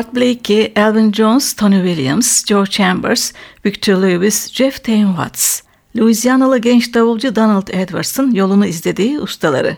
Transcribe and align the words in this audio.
Art 0.00 0.14
Blakey, 0.14 0.72
Elvin 0.76 1.12
Jones, 1.12 1.52
Tony 1.52 1.76
Williams, 1.76 2.44
Joe 2.46 2.66
Chambers, 2.66 3.32
Victor 3.64 4.02
Lewis, 4.02 4.52
Jeff 4.52 4.84
Tain 4.84 5.06
Watts. 5.06 5.62
Louisianalı 5.96 6.58
genç 6.58 6.94
davulcu 6.94 7.36
Donald 7.36 7.68
Edwards'ın 7.68 8.30
yolunu 8.30 8.66
izlediği 8.66 9.20
ustaları. 9.20 9.76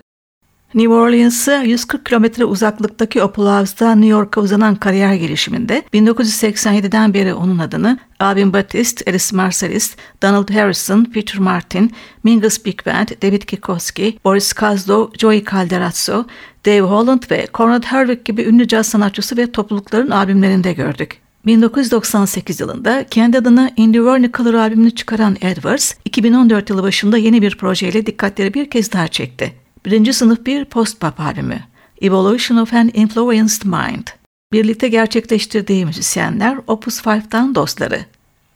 New 0.74 0.94
Orleans'a 0.94 1.62
140 1.62 2.06
kilometre 2.06 2.44
uzaklıktaki 2.44 3.22
Opelhouse'da 3.22 3.94
New 3.94 4.10
York'a 4.10 4.40
uzanan 4.40 4.74
kariyer 4.74 5.14
gelişiminde 5.14 5.82
1987'den 5.94 7.14
beri 7.14 7.34
onun 7.34 7.58
adını 7.58 7.98
Alvin 8.20 8.52
Batiste, 8.52 9.10
Alice 9.10 9.36
Marsalis, 9.36 9.96
Donald 10.22 10.50
Harrison, 10.50 11.04
Peter 11.04 11.38
Martin, 11.38 11.92
Mingus 12.24 12.64
Big 12.64 12.86
Band, 12.86 13.08
David 13.22 13.42
Kikoski, 13.42 14.18
Boris 14.24 14.52
Kazlo, 14.52 15.10
Joey 15.18 15.44
Calderazzo, 15.44 16.24
Dave 16.66 16.80
Holland 16.80 17.22
ve 17.30 17.46
Conrad 17.54 17.84
Hardwick 17.84 18.24
gibi 18.24 18.42
ünlü 18.42 18.68
caz 18.68 18.86
sanatçısı 18.86 19.36
ve 19.36 19.52
toplulukların 19.52 20.10
albümlerinde 20.10 20.72
gördük. 20.72 21.18
1998 21.46 22.60
yılında 22.60 23.06
kendi 23.10 23.38
adına 23.38 23.70
In 23.76 23.92
the 23.92 24.04
Vernacular 24.04 24.54
albümünü 24.54 24.90
çıkaran 24.90 25.36
Edwards, 25.40 25.94
2014 26.04 26.70
yılı 26.70 26.82
başında 26.82 27.18
yeni 27.18 27.42
bir 27.42 27.56
projeyle 27.56 28.06
dikkatleri 28.06 28.54
bir 28.54 28.70
kez 28.70 28.92
daha 28.92 29.08
çekti. 29.08 29.52
Birinci 29.86 30.12
sınıf 30.12 30.46
bir 30.46 30.64
post-pop 30.64 31.20
albümü. 31.20 31.60
Evolution 32.02 32.58
of 32.58 32.74
an 32.74 32.90
Influenced 32.94 33.62
Mind. 33.64 34.06
Birlikte 34.52 34.88
gerçekleştirdiği 34.88 35.86
müzisyenler 35.86 36.58
Opus 36.66 37.00
5'tan 37.00 37.54
dostları. 37.54 38.00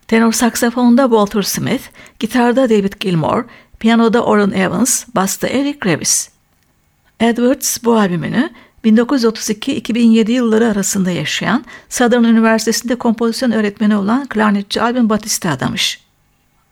Tenor 0.09 0.33
saksafonda 0.33 1.03
Walter 1.03 1.43
Smith, 1.43 1.83
gitarda 2.19 2.71
David 2.71 2.93
Gilmour, 3.01 3.45
piyanoda 3.79 4.25
Orrin 4.25 4.51
Evans, 4.51 5.05
basta 5.15 5.49
Eric 5.49 5.79
Revis. 5.85 6.36
Edwards 7.21 7.85
bu 7.85 7.97
albümünü 7.97 8.51
1932-2007 8.85 10.31
yılları 10.31 10.69
arasında 10.69 11.11
yaşayan 11.11 11.65
Southern 11.89 12.25
Üniversitesi'nde 12.25 12.95
kompozisyon 12.95 13.51
öğretmeni 13.51 13.97
olan 13.97 14.27
klarnetçi 14.27 14.83
Alvin 14.83 15.11
Batiste 15.11 15.51
adamış. 15.51 16.01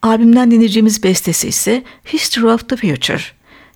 Albümden 0.03 0.51
dinleyeceğimiz 0.51 1.03
bestesi 1.03 1.49
ise 1.49 1.83
History 2.13 2.47
of 2.47 2.69
the 2.69 2.77
Future. 2.77 3.23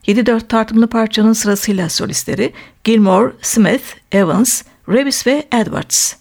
7-4 0.06 0.48
tartımlı 0.48 0.86
parçanın 0.86 1.32
sırasıyla 1.32 1.88
solistleri 1.88 2.52
Gilmore, 2.84 3.32
Smith, 3.42 3.84
Evans, 4.12 4.62
Revis 4.88 5.26
ve 5.26 5.48
Edwards. 5.52 6.14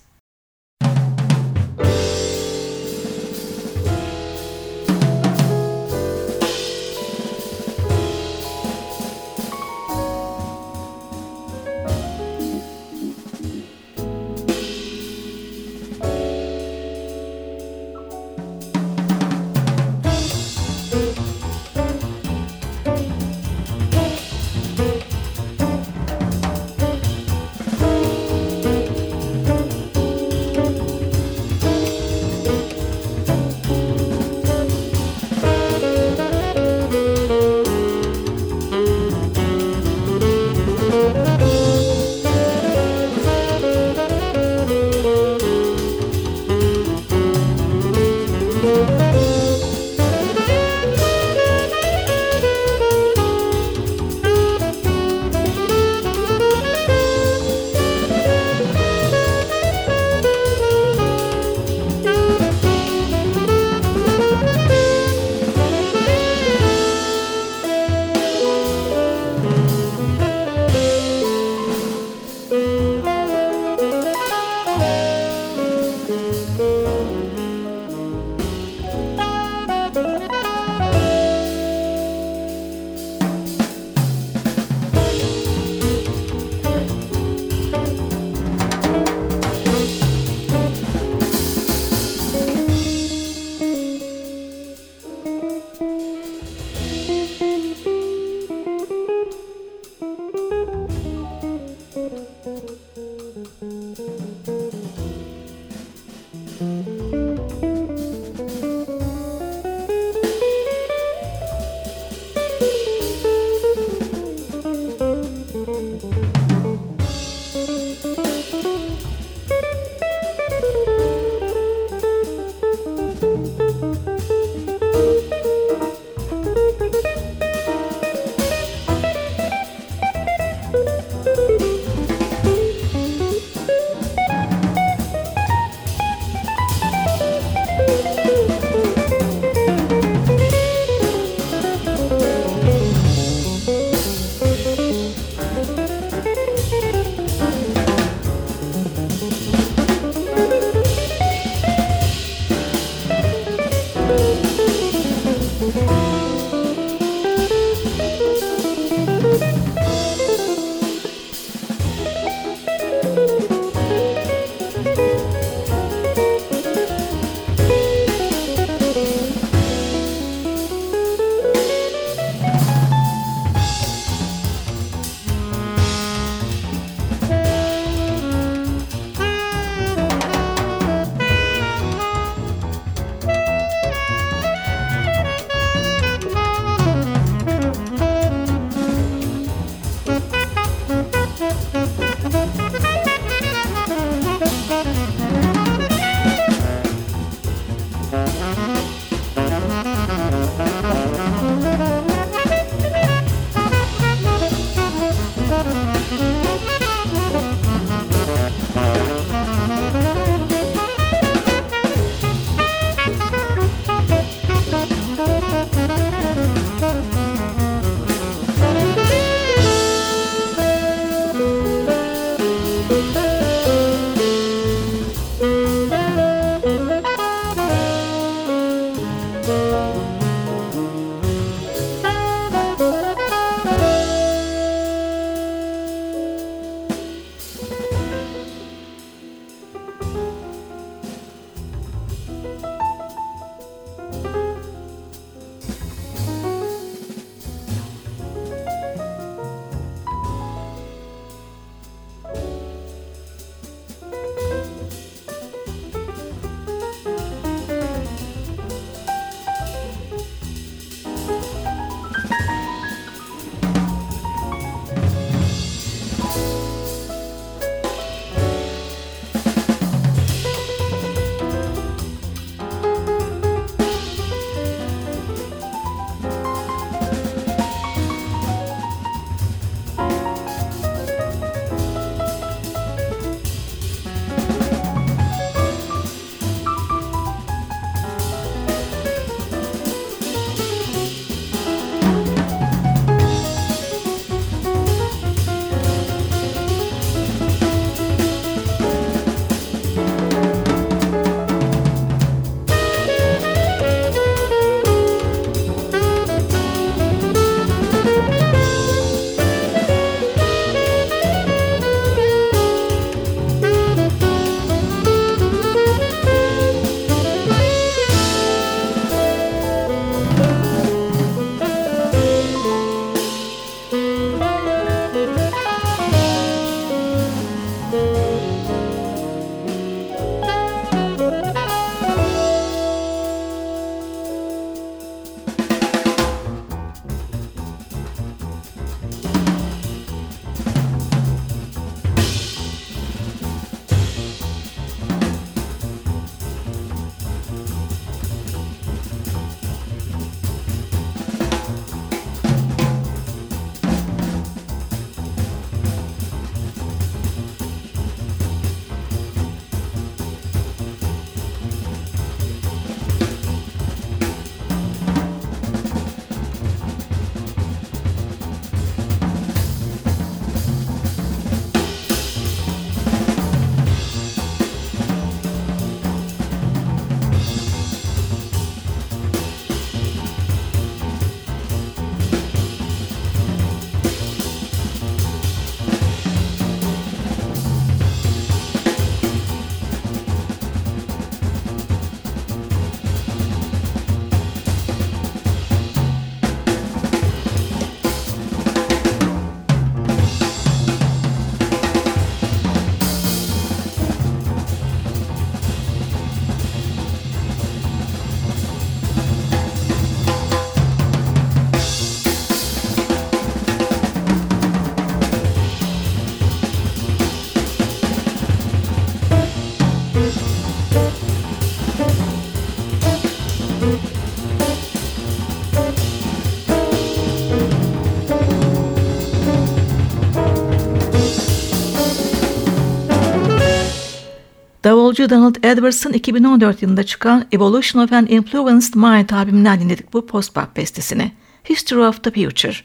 Davulcu 435.17 435.36
Donald 435.36 435.55
Edwards'ın 435.63 436.13
2014 436.13 436.81
yılında 436.81 437.03
çıkan 437.03 437.45
Evolution 437.51 438.03
of 438.03 438.13
an 438.13 438.27
Influenced 438.27 438.95
Mind 438.95 439.29
albümünden 439.29 439.79
dinledik 439.79 440.13
bu 440.13 440.25
post-pop 440.25 440.75
bestesini. 440.75 441.31
History 441.69 442.01
of 442.01 442.24
the 442.24 442.31
Future. 442.31 442.75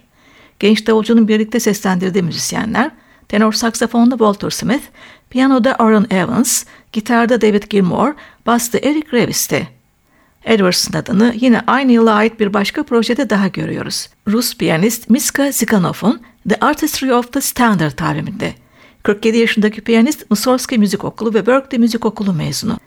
Genç 0.58 0.86
davulcunun 0.86 1.28
birlikte 1.28 1.60
seslendirdiği 1.60 2.22
müzisyenler, 2.22 2.90
tenor 3.28 3.52
saksafonda 3.52 4.10
Walter 4.10 4.50
Smith, 4.50 4.82
piyanoda 5.30 5.74
Aaron 5.74 6.06
Evans, 6.10 6.64
gitarda 6.92 7.40
David 7.40 7.62
Gilmour, 7.70 8.14
basta 8.46 8.78
Eric 8.78 9.12
Revis'ti. 9.12 9.68
Edwards'ın 10.44 10.98
adını 10.98 11.34
yine 11.40 11.60
aynı 11.66 11.92
yıla 11.92 12.14
ait 12.14 12.40
bir 12.40 12.54
başka 12.54 12.82
projede 12.82 13.30
daha 13.30 13.48
görüyoruz. 13.48 14.08
Rus 14.28 14.56
piyanist 14.56 15.10
Miska 15.10 15.52
Zikanov'un 15.52 16.22
The 16.48 16.56
Artistry 16.60 17.12
of 17.12 17.32
the 17.32 17.40
Standard 17.40 17.98
albümünde. 17.98 18.62
47 19.02 19.38
yaşındaki 19.38 19.80
piyanist 19.80 20.30
Mussorgsky 20.30 20.78
Müzik 20.78 21.04
Okulu 21.04 21.35
ve 21.35 21.47
Berkeley 21.47 21.80
Müzik 21.80 22.06
Okulu 22.06 22.32
mezunu. 22.32 22.78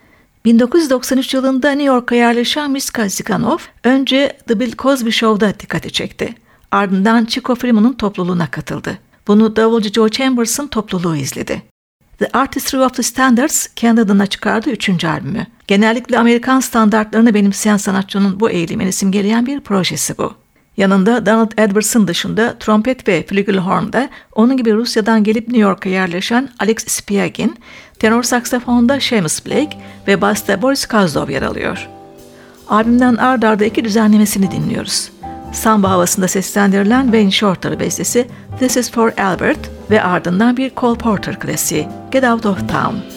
1993 0.44 1.34
yılında 1.34 1.70
New 1.70 1.84
York'a 1.84 2.14
yerleşen 2.14 2.70
Miska 2.70 3.08
Zikanov 3.08 3.58
önce 3.84 4.38
The 4.48 4.60
Bill 4.60 4.72
Cosby 4.78 5.10
Show'da 5.10 5.60
dikkati 5.60 5.92
çekti. 5.92 6.34
Ardından 6.70 7.24
Chico 7.24 7.54
Freeman'ın 7.54 7.92
topluluğuna 7.92 8.50
katıldı. 8.50 8.98
Bunu 9.26 9.56
davulcu 9.56 9.92
Joe 9.92 10.08
Chambers'ın 10.08 10.66
topluluğu 10.66 11.16
izledi. 11.16 11.62
The 12.18 12.28
Artistry 12.32 12.78
of 12.78 12.94
the 12.94 13.02
Standards 13.02 13.66
kendi 13.76 14.26
çıkardığı 14.28 14.70
üçüncü 14.70 15.06
albümü. 15.06 15.46
Genellikle 15.66 16.18
Amerikan 16.18 16.60
standartlarını 16.60 17.34
benimseyen 17.34 17.76
sanatçının 17.76 18.40
bu 18.40 18.50
eğilimini 18.50 18.92
simgeleyen 18.92 19.46
bir 19.46 19.60
projesi 19.60 20.18
bu. 20.18 20.34
Yanında 20.76 21.26
Donald 21.26 21.52
Edwards'ın 21.58 22.08
dışında 22.08 22.58
trompet 22.58 23.08
ve 23.08 23.26
flügelhorn'da 23.26 24.08
onun 24.34 24.56
gibi 24.56 24.74
Rusya'dan 24.74 25.24
gelip 25.24 25.48
New 25.48 25.60
York'a 25.60 25.88
yerleşen 25.88 26.48
Alex 26.58 26.76
Spiagin, 26.86 27.56
tenor 27.98 28.22
saksafonda 28.22 29.00
Seamus 29.00 29.46
Blake 29.46 29.78
ve 30.06 30.20
basta 30.20 30.62
Boris 30.62 30.86
Kazlov 30.86 31.30
yer 31.30 31.42
alıyor. 31.42 31.88
Albümden 32.68 33.16
ard 33.16 33.42
arda 33.42 33.64
iki 33.64 33.84
düzenlemesini 33.84 34.50
dinliyoruz. 34.50 35.10
Samba 35.52 35.90
havasında 35.90 36.28
seslendirilen 36.28 37.02
Wayne 37.02 37.30
Shorter 37.30 37.80
bestesi 37.80 38.28
This 38.58 38.76
is 38.76 38.90
for 38.90 39.12
Albert 39.18 39.70
ve 39.90 40.02
ardından 40.02 40.56
bir 40.56 40.72
Cole 40.76 40.98
Porter 40.98 41.40
klasiği 41.40 41.88
Get 42.10 42.24
Out 42.24 42.46
of 42.46 42.58
Town. 42.58 43.15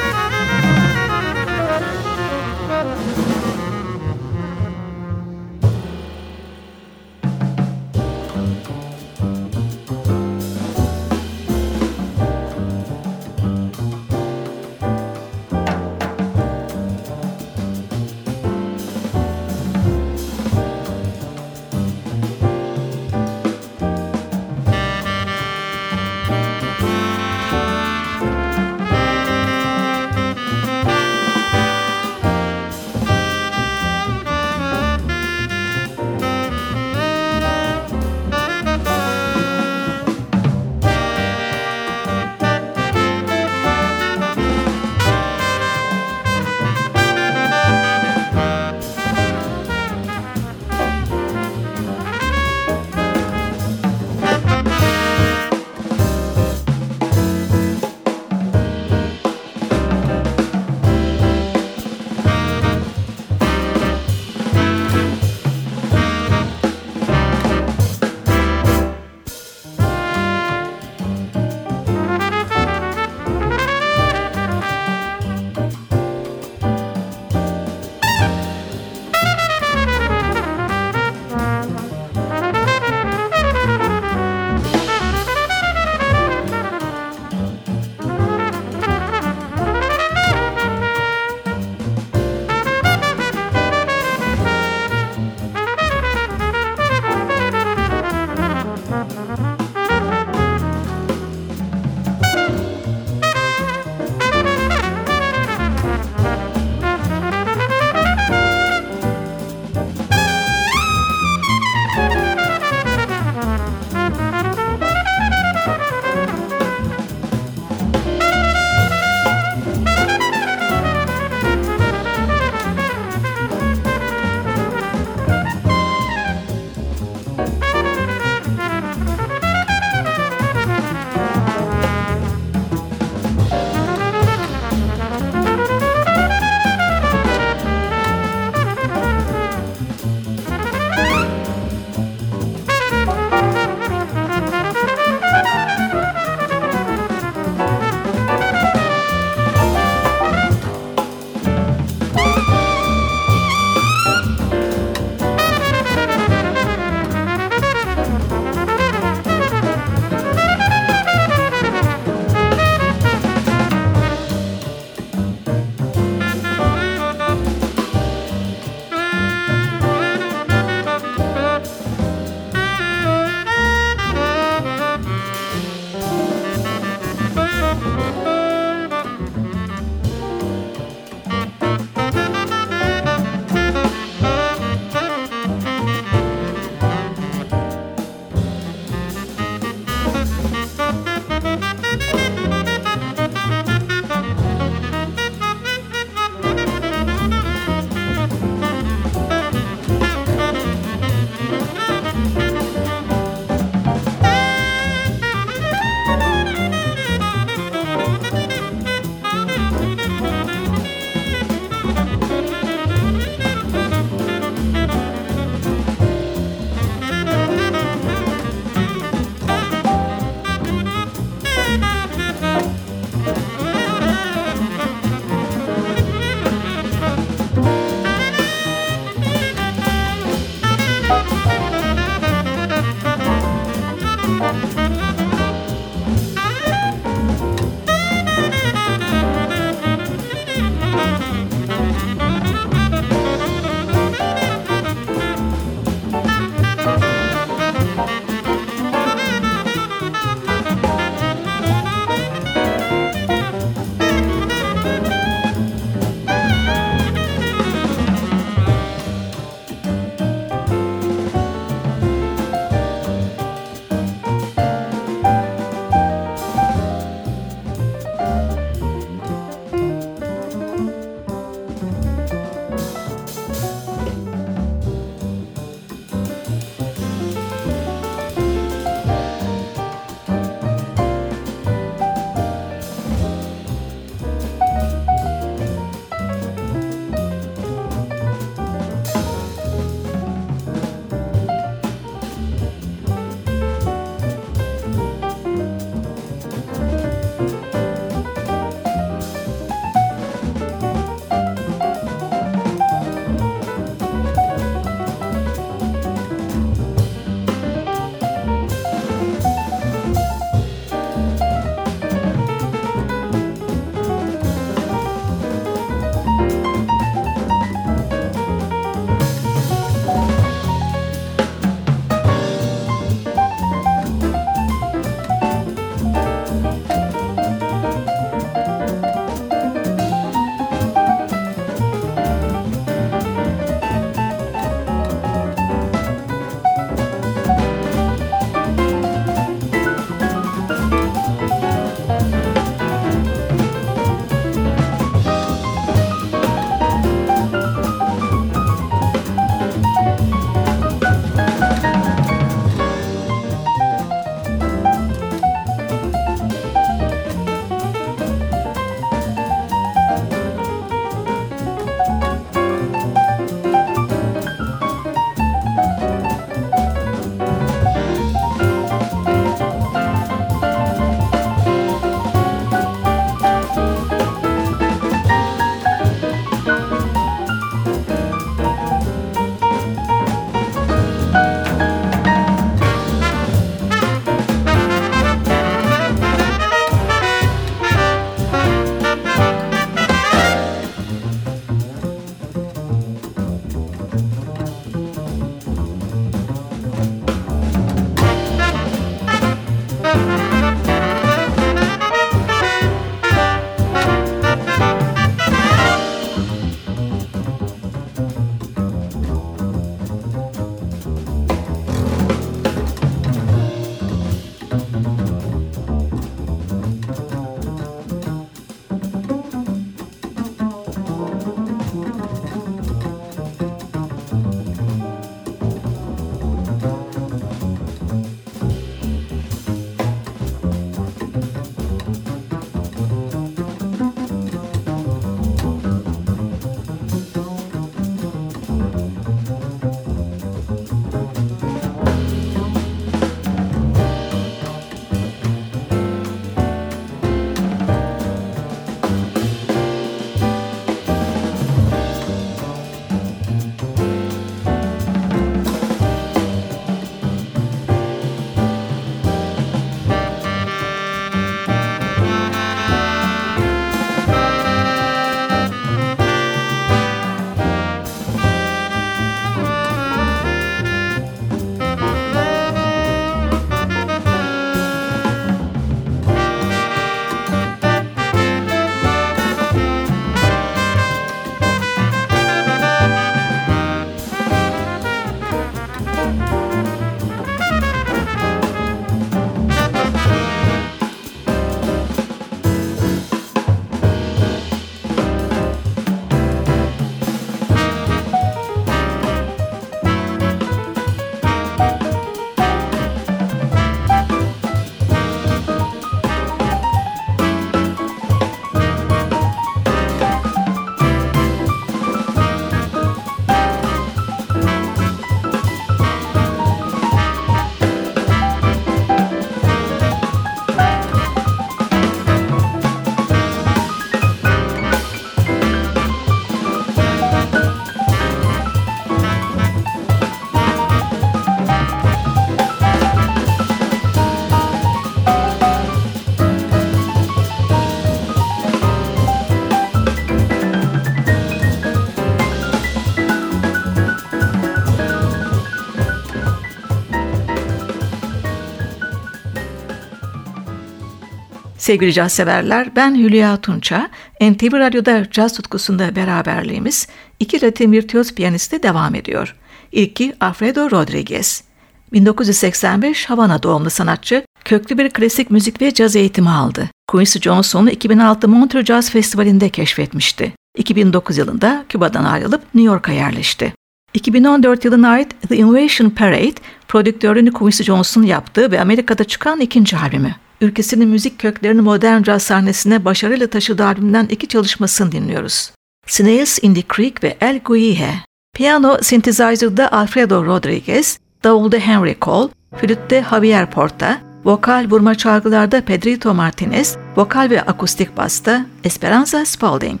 Sevgili 551.88 552.12
caz 552.12 552.32
severler, 552.32 552.96
ben 552.96 553.14
Hülya 553.14 553.56
Tunça. 553.56 554.10
NTV 554.40 554.72
Radyo'da 554.72 555.30
caz 555.30 555.52
tutkusunda 555.52 556.16
beraberliğimiz 556.16 557.08
iki 557.40 557.62
Latin 557.62 557.92
virtüöz 557.92 558.34
piyaniste 558.34 558.82
devam 558.82 559.14
ediyor. 559.14 559.56
İlki 559.92 560.34
Alfredo 560.40 560.90
Rodriguez. 560.90 561.64
1985 562.12 563.30
Havana 563.30 563.62
doğumlu 563.62 563.90
sanatçı, 563.90 564.44
köklü 564.64 564.98
bir 564.98 565.10
klasik 565.10 565.50
müzik 565.50 565.82
ve 565.82 565.94
caz 565.94 566.16
eğitimi 566.16 566.50
aldı. 566.50 566.88
Quincy 567.06 567.38
Jones'u 567.38 567.88
2006 567.88 568.48
Montreux 568.48 568.86
Jazz 568.86 569.10
Festivali'nde 569.10 569.68
keşfetmişti. 569.68 570.52
2009 570.76 571.38
yılında 571.38 571.84
Küba'dan 571.88 572.24
ayrılıp 572.24 572.62
New 572.74 572.92
York'a 572.92 573.12
yerleşti. 573.12 573.72
2014 574.14 574.84
yılına 574.84 575.08
ait 575.08 575.42
The 575.48 575.56
Invasion 575.56 576.10
Parade, 576.10 576.54
prodüktörünü 576.88 577.52
Quincy 577.52 577.82
Jones'un 577.82 578.22
yaptığı 578.22 578.70
ve 578.70 578.80
Amerika'da 578.80 579.24
çıkan 579.24 579.60
ikinci 579.60 579.96
albümü. 579.96 580.34
Ülkesinin 580.60 581.08
müzik 581.08 581.38
köklerini 581.38 581.80
modern 581.80 582.22
caz 582.22 582.42
sahnesine 582.42 583.04
başarıyla 583.04 583.46
taşıdığı 583.46 583.84
albümden 583.84 584.26
iki 584.30 584.46
çalışmasını 584.46 585.12
dinliyoruz. 585.12 585.70
Snails 586.06 586.58
in 586.62 586.74
the 586.74 586.82
Creek 586.96 587.24
ve 587.24 587.36
El 587.40 587.60
Guihe. 587.64 588.14
Piyano 588.54 588.98
synthesizer'da 589.02 589.92
Alfredo 589.92 590.46
Rodriguez, 590.46 591.18
davulda 591.44 591.76
Henry 591.76 592.16
Cole, 592.22 592.48
flütte 592.76 593.24
Javier 593.30 593.70
Porta, 593.70 594.20
vokal 594.44 594.86
vurma 594.90 595.14
çalgılarda 595.14 595.80
Pedrito 595.80 596.34
Martinez, 596.34 596.96
vokal 597.16 597.50
ve 597.50 597.62
akustik 597.62 598.16
basta 598.16 598.66
Esperanza 598.84 599.44
Spalding. 599.44 600.00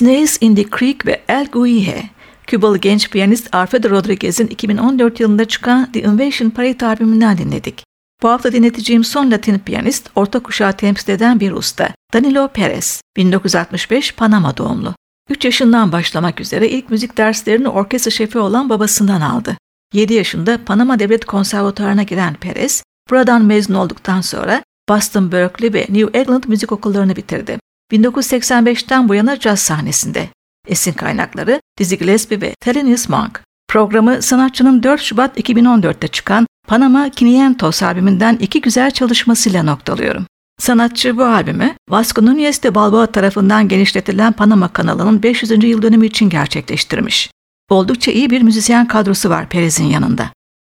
Snails 0.00 0.36
in 0.40 0.54
the 0.54 0.64
Creek 0.78 1.06
ve 1.06 1.22
El 1.28 1.46
Guihe. 1.46 2.10
Kübalı 2.46 2.78
genç 2.78 3.10
piyanist 3.10 3.54
Alfredo 3.54 3.90
Rodriguez'in 3.90 4.46
2014 4.46 5.20
yılında 5.20 5.44
çıkan 5.44 5.92
The 5.92 6.00
Invasion 6.00 6.50
Parade 6.50 6.86
albümünden 6.86 7.38
dinledik. 7.38 7.84
Bu 8.22 8.28
hafta 8.28 8.52
dinleteceğim 8.52 9.04
son 9.04 9.30
Latin 9.30 9.58
piyanist, 9.58 10.10
orta 10.14 10.40
kuşağı 10.40 10.72
temsil 10.72 11.12
eden 11.12 11.40
bir 11.40 11.52
usta. 11.52 11.88
Danilo 12.12 12.48
Perez, 12.48 13.00
1965 13.16 14.14
Panama 14.14 14.56
doğumlu. 14.56 14.94
3 15.30 15.44
yaşından 15.44 15.92
başlamak 15.92 16.40
üzere 16.40 16.68
ilk 16.68 16.90
müzik 16.90 17.16
derslerini 17.16 17.68
orkestra 17.68 18.10
şefi 18.10 18.38
olan 18.38 18.68
babasından 18.68 19.20
aldı. 19.20 19.56
7 19.94 20.14
yaşında 20.14 20.64
Panama 20.64 20.98
Devlet 20.98 21.24
Konservatuarına 21.24 22.02
giren 22.02 22.34
Perez, 22.34 22.82
buradan 23.10 23.44
mezun 23.44 23.74
olduktan 23.74 24.20
sonra 24.20 24.62
Boston, 24.88 25.32
Berkeley 25.32 25.72
ve 25.72 25.86
New 25.88 26.18
England 26.18 26.44
müzik 26.46 26.72
okullarını 26.72 27.16
bitirdi. 27.16 27.58
1985'ten 27.92 29.08
bu 29.08 29.14
yana 29.14 29.38
caz 29.38 29.60
sahnesinde. 29.60 30.28
Esin 30.68 30.92
kaynakları 30.92 31.60
Dizzy 31.78 31.94
Gillespie 31.94 32.40
ve 32.40 32.54
Thelonious 32.60 33.08
Monk. 33.08 33.40
Programı 33.68 34.22
sanatçının 34.22 34.82
4 34.82 35.00
Şubat 35.00 35.38
2014'te 35.38 36.08
çıkan 36.08 36.46
Panama 36.68 37.10
Quinientos 37.10 37.82
albümünden 37.82 38.36
iki 38.40 38.60
güzel 38.60 38.90
çalışmasıyla 38.90 39.62
noktalıyorum. 39.62 40.26
Sanatçı 40.58 41.16
bu 41.16 41.24
albümü 41.24 41.74
Vasco 41.90 42.22
Núñez 42.22 42.62
de 42.62 42.74
Balboa 42.74 43.06
tarafından 43.06 43.68
genişletilen 43.68 44.32
Panama 44.32 44.68
kanalının 44.68 45.22
500. 45.22 45.64
yıl 45.64 45.82
dönümü 45.82 46.06
için 46.06 46.28
gerçekleştirmiş. 46.28 47.30
Oldukça 47.70 48.12
iyi 48.12 48.30
bir 48.30 48.42
müzisyen 48.42 48.88
kadrosu 48.88 49.30
var 49.30 49.48
Perez'in 49.48 49.84
yanında. 49.84 50.30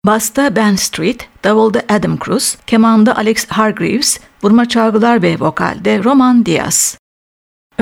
Basta 0.07 0.57
Ben 0.57 0.77
Street, 0.77 1.29
davulda 1.45 1.83
Adam 1.89 2.19
Cruz, 2.25 2.57
kemanda 2.67 3.17
Alex 3.17 3.47
Hargreaves, 3.49 4.21
vurma 4.43 4.69
çalgılar 4.69 5.23
ve 5.23 5.37
vokalde 5.41 6.05
Roman 6.05 6.47
Diaz. 6.47 6.99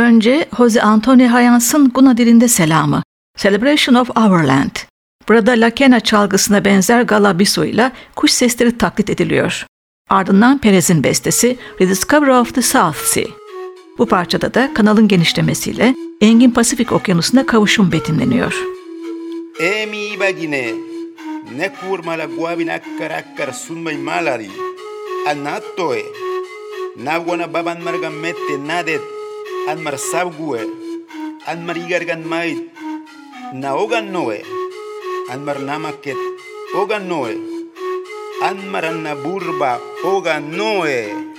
Önce 0.01 0.49
Jose 0.57 0.83
Antonio 0.83 1.33
Hayans'ın 1.33 1.89
Guna 1.89 2.17
dilinde 2.17 2.49
selamı, 2.49 3.03
Celebration 3.39 3.95
of 3.95 4.11
Our 4.17 4.43
Land. 4.43 4.71
Burada 5.29 5.53
La 5.53 5.71
Kena 5.71 6.01
çalgısına 6.01 6.65
benzer 6.65 7.03
galabiso 7.03 7.65
ile 7.65 7.93
kuş 8.17 8.31
sesleri 8.31 8.79
taklit 8.79 9.11
ediliyor. 9.11 9.67
Ardından 10.11 10.59
Perez'in 10.59 11.05
bestesi 11.05 11.57
Rediscover 11.81 12.29
of 12.29 12.55
the 12.55 12.63
South 12.63 12.97
Sea. 12.97 13.25
Bu 13.99 14.07
parçada 14.07 14.55
da 14.55 14.75
kanalın 14.75 15.09
genişlemesiyle 15.09 15.95
Engin 16.21 16.51
Pasifik 16.51 16.93
Okyanusu'na 16.93 17.47
kavuşum 17.47 17.93
betimleniyor. 17.93 18.55
Emi 19.61 20.21
bagine 20.21 20.73
ne 21.57 21.73
kurma 21.75 22.13
la 22.13 22.25
guabina 22.25 22.81
karakar 22.99 23.53
sunmay 23.53 23.97
malari 23.97 24.51
anatoe 25.31 26.03
nagwana 27.05 27.55
baban 27.55 27.83
margan 27.83 28.13
mette 28.13 28.67
nadet 28.67 29.20
Anmar 29.71 29.95
sabgue, 30.03 30.67
anmar 31.47 31.79
igargan 31.79 32.27
mait, 32.27 32.59
na 33.55 33.79
ogan 33.79 34.11
noe, 34.11 34.43
anmar 35.31 35.63
namaket, 35.63 36.19
ogan 36.75 37.07
noe, 37.07 37.39
anmar 38.43 38.91
anna 38.91 39.15
burba, 39.15 39.79
ogan 40.03 40.51
noe. 40.59 41.30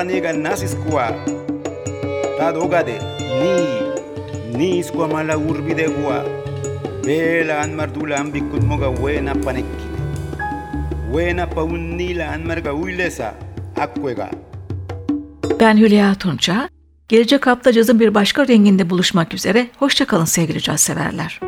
Napanega 0.00 0.32
nasiskwa 0.32 1.12
tadogade 2.38 3.00
ni 3.40 4.58
ni 4.58 4.78
iskwa 4.78 5.08
mala 5.08 5.38
urbide 5.38 5.88
gua 5.88 6.24
bela 7.04 7.60
an 7.60 7.74
mardula 7.74 8.16
ambikut 8.16 8.62
moga 8.62 8.88
wena 8.88 9.34
panekkine 9.34 9.98
wena 11.12 11.46
paunnila 11.46 12.30
an 12.32 12.44
marga 12.46 12.74
uylesa 12.74 13.34
akkwega 13.76 14.30
Ben 15.60 15.76
Hülya 15.76 16.14
Tunça. 16.14 16.68
Gelecek 17.08 17.46
hafta 17.46 17.72
cazın 17.72 18.00
bir 18.00 18.14
başka 18.14 18.48
renginde 18.48 18.90
buluşmak 18.90 19.34
üzere. 19.34 19.66
Hoşçakalın 19.78 20.24
sevgili 20.24 20.60
caz 20.60 20.80
severler. 20.80 21.40